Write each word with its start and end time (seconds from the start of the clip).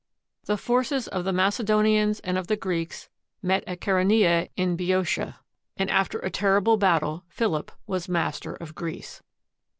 The 0.45 0.57
forces 0.57 1.07
of 1.07 1.25
the 1.25 1.31
Macedonians 1.31 2.21
and 2.21 2.35
of 2.35 2.47
the 2.47 2.55
Greeks 2.55 3.07
met 3.43 3.63
at 3.67 3.79
Chceronea 3.81 4.49
in 4.55 4.75
Boeotia, 4.75 5.35
and 5.77 5.91
after 5.91 6.17
a 6.21 6.31
terrible 6.31 6.75
battle, 6.77 7.23
Philip 7.29 7.71
was 7.85 8.09
master 8.09 8.55
of 8.55 8.73
Greece. 8.73 9.21